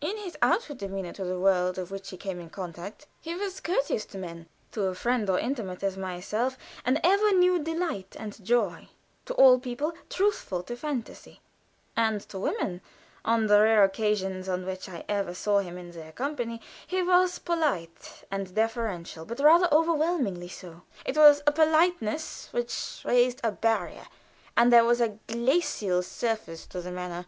[0.00, 3.60] In his outward demeanor to the world with which he came in contact, he was
[3.60, 6.56] courteous to men; to a friend or intimate, as myself,
[6.86, 8.88] an ever new delight and joy;
[9.26, 11.42] to all people, truthful to fantasy;
[11.98, 12.80] and to women,
[13.26, 17.38] on the rare occasions on which I ever saw him in their company, he was
[17.38, 24.06] polite and deferential but rather overwhelmingly so; it was a politeness which raised a barrier,
[24.56, 27.26] and there was a glacial surface to the manner.